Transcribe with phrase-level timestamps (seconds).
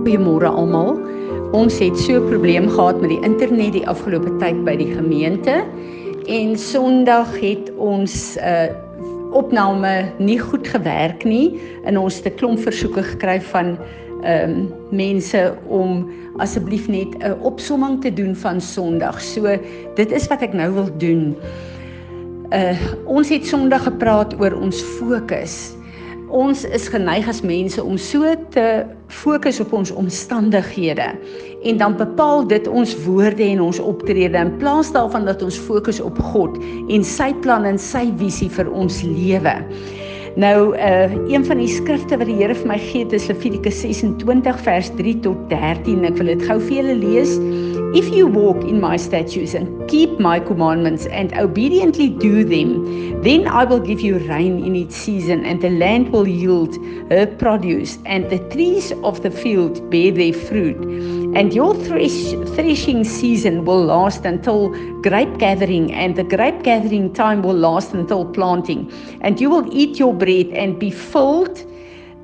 [0.00, 0.94] Goeiemôre almal.
[1.52, 5.64] Ons het so 'n probleem gehad met die internet die afgelope tyd by die gemeente
[6.24, 12.36] en Sondag het ons 'n uh, opname nie goed gewerk nie en ons het 'n
[12.36, 13.76] klomp versoeke gekry van
[14.22, 19.20] ehm um, mense om asseblief net 'n opsomming te doen van Sondag.
[19.20, 19.58] So
[19.94, 21.36] dit is wat ek nou wil doen.
[22.52, 25.76] Uh ons het Sondag gepraat oor ons fokus
[26.30, 28.66] ons is geneig as mense om so te
[29.10, 31.10] fokus op ons omstandighede
[31.66, 36.00] en dan bepaal dit ons woorde en ons optrede in plaas daarvan dat ons fokus
[36.00, 36.56] op God
[36.88, 39.56] en sy plan en sy visie vir ons lewe.
[40.38, 44.62] Nou uh een van die skrifte wat die Here vir my gee, is Levitikus 26
[44.62, 46.04] vers 3 tot 13.
[46.06, 47.34] Ek wil dit gou vir julle lees.
[47.92, 53.48] If you walk in my statutes and keep my commandments and obediently do them, then
[53.48, 56.76] I will give you rain in its season, and the land will yield
[57.10, 60.76] her produce, and the trees of the field bear their fruit.
[61.34, 64.68] And your thresh, threshing season will last until
[65.02, 68.92] grape gathering, and the grape gathering time will last until planting.
[69.20, 71.66] And you will eat your bread and be filled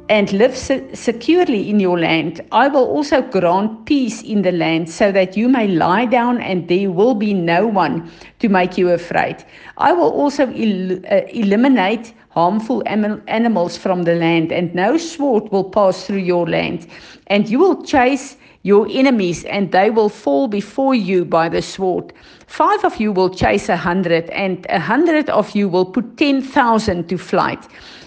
[0.09, 2.41] and live se- securely in your land.
[2.53, 6.69] I will also grant peace in the land so that you may lie down and
[6.69, 9.45] there will be no one to make you afraid.
[9.79, 15.65] I will also el- uh, eliminate harmful animals from the land and no sword will
[15.65, 16.87] pass through your land.
[17.29, 18.37] And you will chase
[18.67, 22.13] your enemies and they will fall before you by the sword.
[22.49, 26.43] Five of you will chase a hundred and a hundred of you will put ten
[26.43, 27.65] thousand to flight.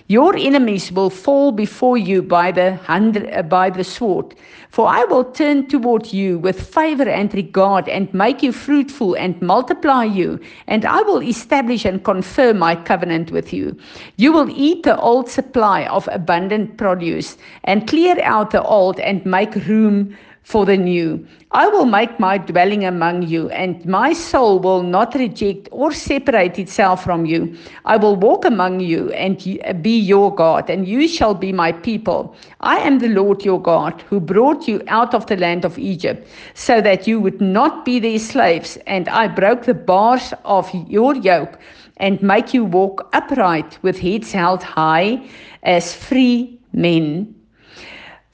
[0.07, 4.35] Your enemies will fall before you by the hundred, uh, by the sword.
[4.69, 9.39] For I will turn toward you with favor and regard and make you fruitful and
[9.41, 10.39] multiply you.
[10.67, 13.77] And I will establish and confirm my covenant with you.
[14.17, 19.23] You will eat the old supply of abundant produce and clear out the old and
[19.25, 20.17] make room
[20.49, 21.23] for the new.
[21.51, 26.57] I will make my dwelling among you, and my soul will not reject or separate
[26.57, 27.55] itself from you.
[27.85, 29.37] I will walk among you and
[29.83, 32.35] be your God, and you shall be my people.
[32.61, 36.27] I am the Lord your God, who brought you out of the land of Egypt,
[36.55, 41.15] so that you would not be their slaves, and I broke the bars of your
[41.15, 41.59] yoke
[41.97, 45.21] and make you walk upright with heads held high
[45.61, 47.35] as free men.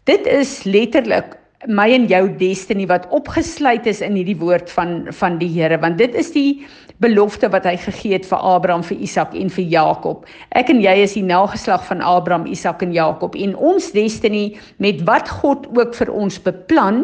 [0.05, 5.39] Dit is letterlik my en jou destiny wat opgesluit is in hierdie woord van van
[5.41, 6.65] die Here want dit is die
[7.03, 10.23] belofte wat hy gegee het vir Abraham, vir Isak en vir Jakob.
[10.55, 14.45] Ek en jy is die nageslag van Abraham, Isak en Jakob en ons destiny
[14.83, 17.03] met wat God ook vir ons beplan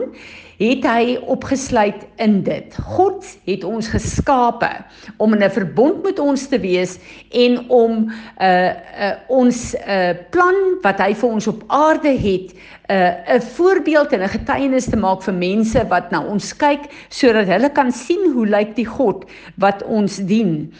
[0.61, 2.75] het hy opgesluit in dit.
[2.93, 4.69] God het ons geskape
[5.17, 6.99] om in 'n verbond met ons te wees
[7.31, 8.11] en om 'n
[8.41, 13.35] uh, uh, ons 'n uh, plan wat hy vir ons op aarde het 'n uh,
[13.37, 17.69] 'n voorbeeld en 'n getuienis te maak vir mense wat na ons kyk sodat hulle
[17.69, 19.25] kan sien hoe lyk die God
[19.57, 20.73] wat ons dien.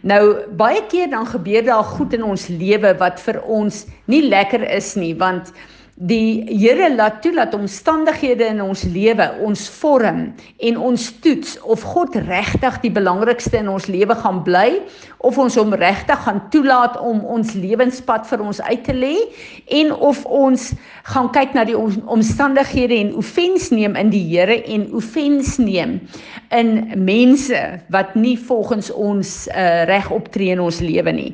[0.00, 4.70] Nou baie keer dan gebeur daar goed in ons lewe wat vir ons nie lekker
[4.70, 5.52] is nie want
[5.98, 10.28] die Here laat toe dat omstandighede in ons lewe ons vorm
[10.62, 14.78] en ons toets of God regtig die belangrikste in ons lewe gaan bly
[15.26, 19.16] of ons hom regtig gaan toelaat om ons lewenspad vir ons uit te lê
[19.80, 20.68] en of ons
[21.10, 25.98] gaan kyk na die omstandighede en oefens neem in die Here en oefens neem
[26.54, 27.58] in mense
[27.90, 31.32] wat nie volgens ons uh, reg optree in ons lewe nie.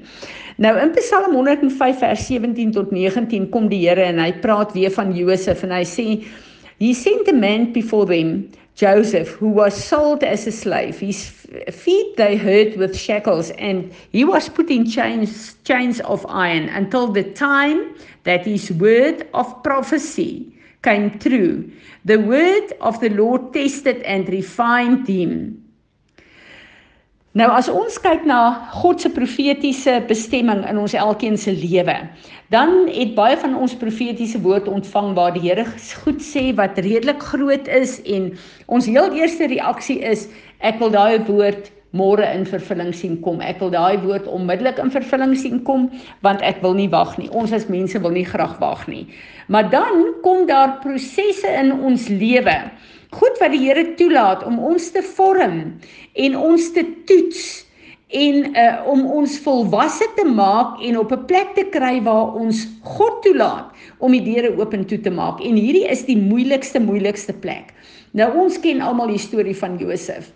[0.62, 4.90] Nou in Psalm 105 vers 17 tot 19 kom die Here en hy praat weer
[4.90, 6.06] van Josef en hy sê
[6.78, 10.98] he sent a man before them Joseph who was sold as a slave.
[10.98, 11.30] His
[11.70, 17.06] feet they hurt with shackles and he was put in chains chains of iron until
[17.06, 20.52] the time that his word of prophecy
[20.82, 21.70] came true.
[22.04, 25.63] The word of the Lord tested and refined him
[27.34, 28.38] Nou as ons kyk na
[28.70, 31.96] God se profetiese bestemming in ons elkeen se lewe,
[32.54, 35.64] dan het baie van ons profetiese woord ontvang waar die Here
[36.04, 38.30] goed sê wat redelik groot is en
[38.70, 40.28] ons heel eerste reaksie is
[40.62, 43.42] ek wil daai woord môre in vervulling sien kom.
[43.42, 45.90] Ek wil daai woord onmiddellik in vervulling sien kom
[46.22, 47.26] want ek wil nie wag nie.
[47.34, 49.08] Ons as mense wil nie graag wag nie.
[49.50, 52.60] Maar dan kom daar prosesse in ons lewe
[53.18, 55.60] goed wat die Here toelaat om ons te vorm
[56.14, 57.44] en ons te toets
[58.14, 62.66] en uh, om ons volwasse te maak en op 'n plek te kry waar ons
[62.82, 65.40] God toelaat om die deure oop en toe te maak.
[65.40, 67.74] En hierdie is die moeilikste moeilikste plek.
[68.12, 70.30] Nou ons ken almal die storie van Josef.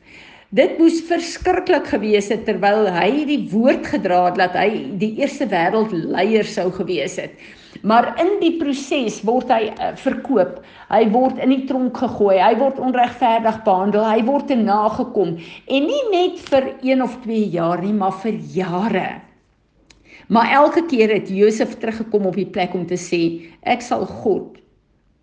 [0.50, 5.46] Dit moes verskriklik gewees het terwyl hy die woord gedra het dat hy die eerste
[5.46, 7.34] wêreldleier sou gewees het.
[7.82, 10.62] Maar in die proses word hy uh, verkoop.
[10.88, 12.38] Hy word in die tronk gegooi.
[12.40, 14.06] Hy word onregverdig behandel.
[14.08, 18.38] Hy word te nagekom en nie net vir 1 of 2 jaar nie, maar vir
[18.54, 19.08] jare.
[20.28, 23.22] Maar elke keer het Josef teruggekom op die plek om te sê
[23.64, 24.58] ek sal God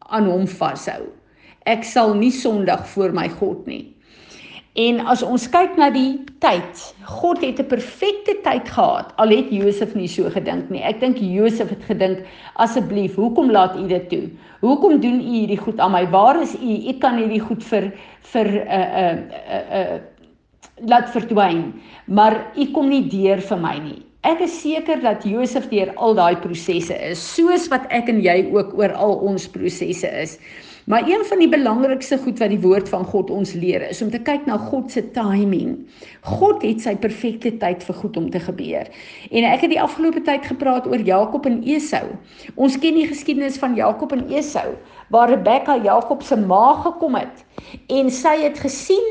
[0.09, 1.03] aan hom vashou.
[1.65, 3.94] Ek sal nie sondig voor my God nie.
[4.75, 9.13] En as ons kyk na die tyd, God het 'n perfekte tyd gehad.
[9.15, 10.83] Al het Josef nie so gedink nie.
[10.83, 12.25] Ek dink Josef het gedink,
[12.55, 14.29] asseblief, hoekom laat u dit toe?
[14.59, 16.09] Hoekom doen u hierdie goed aan my?
[16.09, 16.89] Waar is u?
[16.89, 19.99] U kan hierdie goed vir vir 'n uh, 'n uh, 'n uh,
[20.83, 21.73] laat verdwyn.
[22.05, 24.05] Maar u kom nie deur vir my nie.
[24.25, 28.49] Ek is seker dat Josef deur al daai prosesse is, soos wat ek en jy
[28.51, 30.39] ook oor al ons prosesse is.
[30.85, 34.11] Maar een van die belangrikste goed wat die woord van God ons leer is om
[34.13, 35.79] te kyk na God se timing.
[36.21, 38.91] God het sy perfekte tyd vir goed om te gebeur.
[39.31, 42.05] En ek het die afgelope tyd gepraat oor Jakob en Esau.
[42.53, 44.75] Ons ken die geskiedenis van Jakob en Esau
[45.09, 47.43] waar Rebekka Jakob se ma gekom het
[47.89, 49.09] en sy het gesien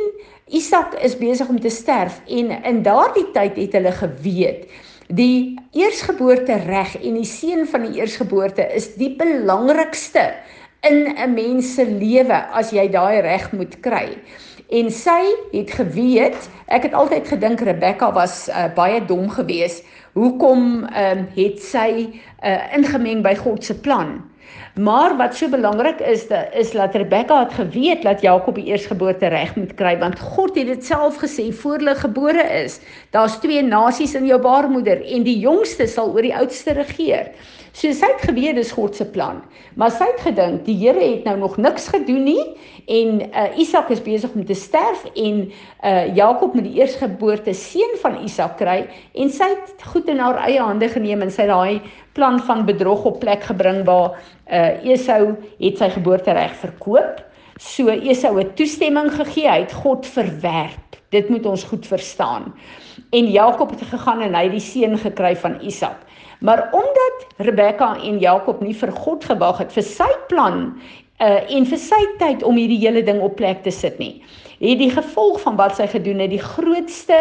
[0.55, 4.67] Isak is besig om te sterf en in daardie tyd het hulle geweet
[5.09, 10.31] die eersgeboorte reg en die seën van die eersgeboorte is die belangrikste
[10.91, 14.09] in 'n mens se lewe as jy daai reg moet kry.
[14.69, 15.23] En sy
[15.53, 19.85] het geweet, ek het altyd gedink Rebekka was uh, baie dom geweest.
[20.13, 22.09] Hoekom um, het sy
[22.43, 24.23] uh, ingemeng by God se plan?
[24.75, 29.55] Maar wat so belangrik is, is dat Rebekka het geweet dat Jakob die eersgeboorte reg
[29.57, 32.81] moet kry want God het dit self gesê voor hulle gebore is.
[33.15, 37.31] Daar's twee nasies in jou baarmoeder en die jongste sal oor die oudste regeer.
[37.75, 39.41] So sy het geweet dis God se plan,
[39.75, 42.44] maar sy het gedink die Here het nou nog niks gedoen nie
[42.87, 47.97] en uh, Isak is besig om te sterf en uh, Jakob moet die eersgeboorte seun
[48.05, 48.85] van Isak kry
[49.19, 51.82] en sy het goed in haar eie hande geneem en sy daai
[52.15, 57.25] plan van bedrog op plek gebring waar uh, Esau het sy geboortereg verkoop.
[57.59, 61.00] So Esau het toestemming gegee, hy het God verwerp.
[61.15, 62.53] Dit moet ons goed verstaan.
[63.15, 66.03] En Jakob het gegaan en hy die seun gekry van Isak.
[66.45, 70.75] Maar omdat Rebekka en Jakob nie vir God gewag het vir sy plan
[71.23, 74.19] uh en vir sy tyd om hierdie hele ding op plek te sit nie,
[74.59, 77.19] het die gevolg van wat sy gedoen het die grootste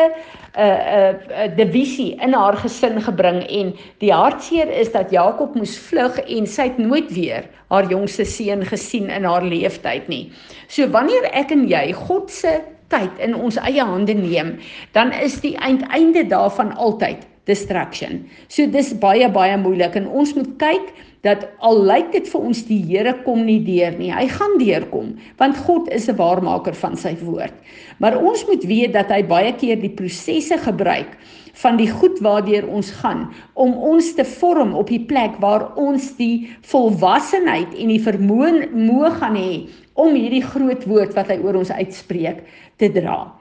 [0.57, 3.69] uh uh divisie in haar gesin gebring en
[4.01, 8.65] die hartseer is dat Jakob moes vlug en sy het nooit weer haar jongste seun
[8.65, 10.31] gesien in haar lewenstyd nie.
[10.67, 12.57] So wanneer ek en jy God se
[12.93, 14.57] tyd in ons eie hande neem,
[14.93, 18.23] dan is die eindeinde daarvan altyd distraction.
[18.47, 22.63] So dis baie baie moeilik en ons moet kyk dat al lyk dit vir ons
[22.67, 24.11] die Here kom nie deur nie.
[24.11, 27.53] Hy gaan deurkom want God is 'n waarmaker van sy woord.
[27.99, 31.17] Maar ons moet weet dat hy baie keer die prosesse gebruik
[31.53, 36.15] van die goed waardeur ons gaan om ons te vorm op die plek waar ons
[36.17, 41.55] die volwassenheid en die vermoë moë gaan hê om hierdie groot woord wat hy oor
[41.55, 42.43] ons uitspreek
[42.77, 43.31] te dra.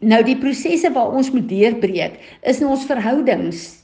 [0.00, 3.77] Nou die prosesse waar ons moet deurbreek is in ons verhoudings.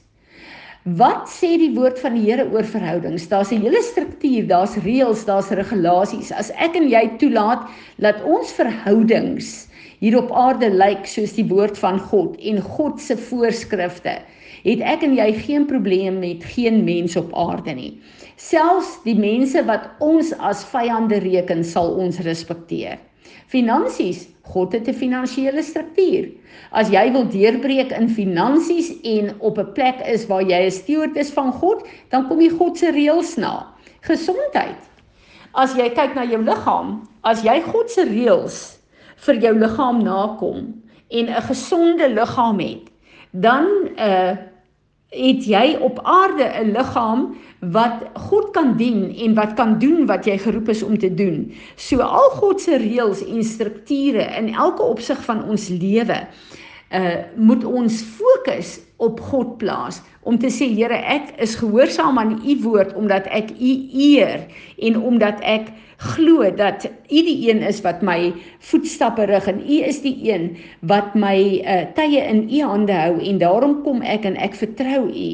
[0.85, 3.23] Wat sê die woord van die Here oor verhoudings?
[3.25, 6.31] Daar's 'n hele struktuur, daar's reëls, daar's regulasies.
[6.31, 7.65] As ek en jy toelaat
[7.97, 9.67] dat ons verhoudings
[9.99, 14.21] hier op aarde lyk soos die woord van God en God se voorskrifte,
[14.63, 17.97] het ek en jy geen probleem met geen mens op aarde nie.
[18.37, 22.99] Selfs die mense wat ons as vyande reken, sal ons respekteer.
[23.47, 26.29] Finansies, God het 'n finansiële struktuur.
[26.71, 31.15] As jy wil deurbreek in finansies en op 'n plek is waar jy 'n steward
[31.15, 33.67] is van God, dan kom jy God se reëls na.
[34.01, 34.81] Gesondheid.
[35.53, 38.77] As jy kyk na jou liggaam, as jy God se reëls
[39.15, 42.89] vir jou liggaam nakom en 'n gesonde liggaam het,
[43.31, 43.65] dan
[43.97, 44.35] uh
[45.09, 50.25] het jy op aarde 'n liggaam wat God kan dien en wat kan doen wat
[50.25, 51.53] jy geroep is om te doen.
[51.75, 56.27] So al God se reëls en strukture in elke opsig van ons lewe
[56.93, 62.37] uh moet ons fokus op God plaas om te sê Here ek is gehoorsaam aan
[62.45, 64.45] u woord omdat ek u eer
[64.77, 69.79] en omdat ek glo dat u die een is wat my voetstappe rig en u
[69.87, 74.25] is die een wat my uh tye in u hande hou en daarom kom ek
[74.25, 75.29] en ek vertrou u.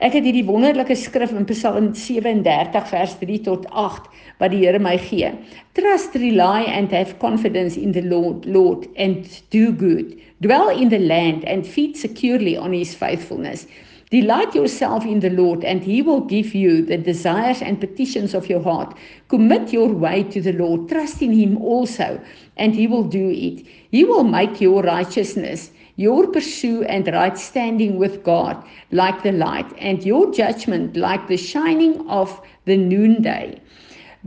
[0.00, 4.06] Ek het hierdie wonderlike skrif in Psalm 37 vers 3 tot 8
[4.40, 5.28] wat die Here my gee.
[5.76, 10.16] Trust, rely and have confidence in the Lord, Lord and do good.
[10.40, 13.66] Dwell in the land and feed securely on his faithfulness.
[14.10, 18.48] Delight yourself in the Lord, and He will give you the desires and petitions of
[18.48, 18.96] your heart.
[19.28, 20.88] Commit your way to the Lord.
[20.88, 22.20] Trust in Him also,
[22.56, 23.64] and He will do it.
[23.92, 28.56] He will make your righteousness, your pursue and right standing with God
[28.90, 33.60] like the light, and your judgment like the shining of the noonday.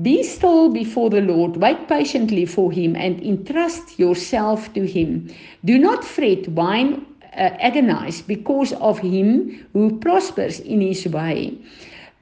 [0.01, 5.30] Be still before the Lord, wait patiently for Him, and entrust yourself to Him.
[5.65, 11.58] Do not fret, whine uh, agonize because of him who prospers in his way,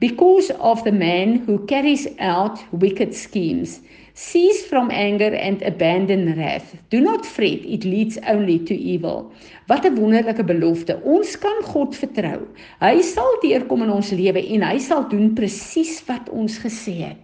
[0.00, 3.80] because of the man who carries out wicked schemes.
[4.14, 6.76] Cease from anger and abandon wrath.
[6.90, 9.32] Do not fret, it leads only to evil.
[9.68, 11.00] Wat 'n wonderlike belofte.
[11.02, 12.46] Ons kan God vertrou.
[12.80, 17.20] Hy sal deurkom in ons lewe en hy sal doen presies wat ons gesê het.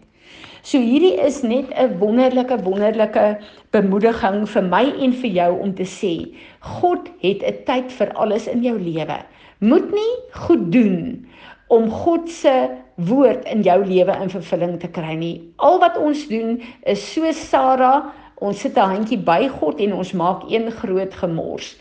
[0.62, 3.38] So hierdie is net 'n wonderlike wonderlike
[3.70, 8.48] bemoediging vir my en vir jou om te sê God het 'n tyd vir alles
[8.48, 9.18] in jou lewe.
[9.60, 11.26] Moet nie goed doen
[11.68, 15.36] om God se woord in jou lewe in vervulling te kry nie.
[15.62, 18.12] Al wat ons doen is so Sara,
[18.42, 21.76] ons sit 'n handjie by God en ons maak een groot gemors.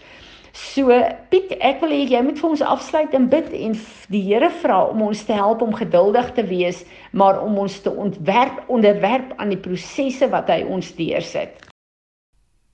[0.54, 0.90] So
[1.30, 3.76] Piet, ek wil hê jy moet vir ons afsluit en bid en
[4.10, 7.90] die Here vra om ons te help om geduldig te wees, maar om ons te
[7.90, 11.68] ontwerp onderwerp aan die prosesse wat hy ons deursit.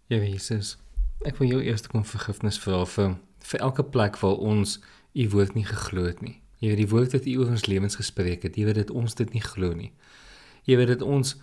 [0.08, 0.78] Ja Jesus,
[1.26, 4.80] ek wil jou eers kom vergifnis vra vir vir elke plek waar ons
[5.14, 6.43] u woord nie geglo het nie.
[6.64, 9.18] Jy weet die woord wat u oor ons lewens gespreek het, jy weet dit ons
[9.20, 9.92] dit nie glo nie.
[10.64, 11.34] Jy weet dit ons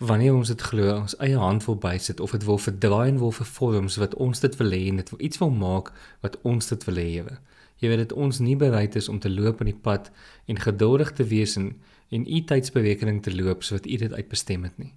[0.00, 3.32] wanneer ons dit glo ons eie hand wil bysit of dit wil verdraai en wil
[3.32, 5.92] vervorm so wat ons dit wil hê en dit iets wil maak
[6.24, 7.38] wat ons dit wil hê Here.
[7.80, 10.10] Jy weet dit ons nie bereid is om te loop in die pad
[10.48, 11.74] en geduldig te wees en
[12.14, 14.92] en u tydsberekening te loop sodat u dit uitbestem het nie.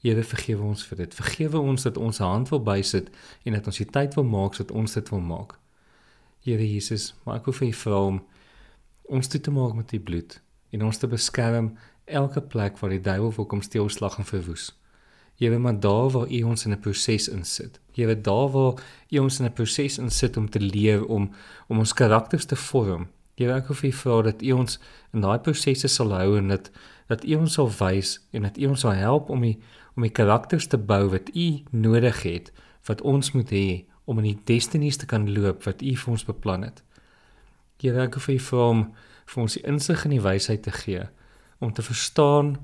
[0.00, 1.14] Here vergewe ons vir dit.
[1.14, 3.10] Vergewe ons dat ons hand wil bysit
[3.44, 5.58] en dat ons die tyd wil maak sodat ons dit wil maak.
[6.46, 8.22] Here Jesus, maar ek wil vir u vra om
[9.08, 13.02] ons toe te maak met u bloed en ons te beskerm elke plek waar die
[13.02, 14.72] duiwel wil kom steel slag en verwoes.
[15.36, 17.80] Jy weet maar daar waar u ons in 'n proses insit.
[17.92, 18.74] Jy weet daar waar
[19.10, 21.30] u ons in 'n proses insit om te leer om
[21.68, 23.08] om ons karakters te vorm.
[23.34, 24.78] Jy weet ek hoef u vra dat u ons
[25.12, 26.70] in daai prosesse sal hou en dat
[27.08, 29.58] dat u ons sal wys en dat u ons sal help om die
[29.96, 32.52] om die karakters te bou wat u nodig het
[32.86, 36.24] wat ons moet hê om in die destinies te kan loop wat u vir ons
[36.24, 36.82] beplan het.
[37.80, 38.86] Weet ek hoef u vra om
[39.26, 41.04] vir ons die insig en die wysheid te gee
[41.58, 42.56] om te verstaan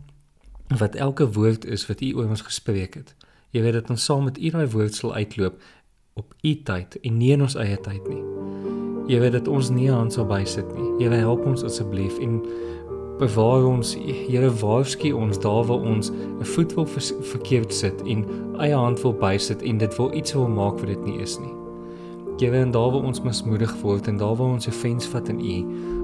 [0.79, 3.15] wat elke woord is wat u oor ons gespreek het.
[3.53, 5.61] Jy weet dat ons saam met u daai woord sal uitloop
[6.15, 8.23] op u tyd en nie in ons eie tyd nie.
[9.11, 10.89] Jy weet dat ons nie aan sal bysit nie.
[11.01, 12.41] Here help ons asseblief en
[13.21, 13.95] bewaar ons.
[14.29, 16.87] Here waarsku ons daar waar ons 'n voet wil
[17.33, 18.25] verkeerd sit en
[18.61, 21.62] eie hand wil bysit en dit wil iets wil maak wat dit nie is nie.
[22.43, 25.41] Here en daar waar ons mismoedig word en daar waar ons 'n offense vat in
[25.41, 25.57] u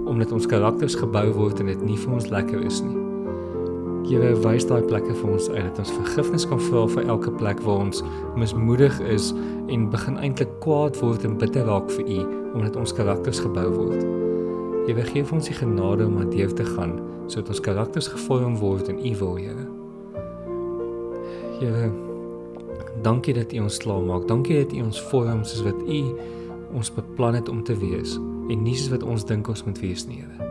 [0.07, 2.97] omdat ons karakters gebou word en dit nie vir ons lekker is nie.
[4.09, 7.61] Here wys daai plekke vir ons uit dat ons vergifnis kan vra vir elke plek
[7.61, 8.02] waar ons
[8.37, 9.35] mismoedig is
[9.66, 14.07] en begin eintlik kwaad word en bitter raak vir U omdat ons karakters gebou word.
[14.87, 18.57] Here gee vir ons die genade om aan deur te gaan sodat ons karakters gevorm
[18.57, 19.66] word in U wil, Here.
[21.59, 22.08] Here
[23.02, 24.26] Dankie dat U ons klaar maak.
[24.28, 26.00] Dankie dat U ons vorm soos wat U
[26.75, 30.07] ons beplan het om te wees en nie soos wat ons dink ons moet wees
[30.09, 30.49] nie, Here.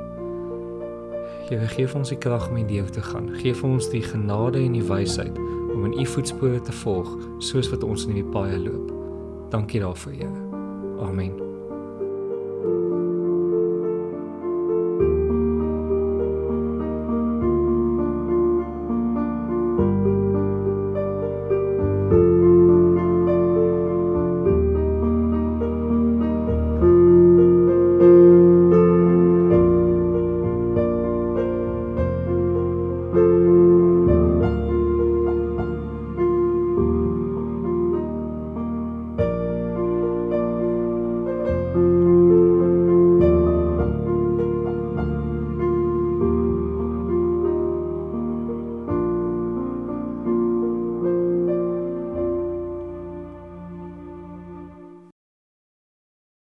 [1.47, 3.29] Here, gee vir ons die krag om in lewe te gaan.
[3.39, 5.39] Gee vir ons die genade en die wysheid
[5.73, 8.93] om in U voetspore te volg soos wat ons in die paaie loop.
[9.53, 10.47] Dankie daarvoor, Here.
[11.07, 11.46] Amen.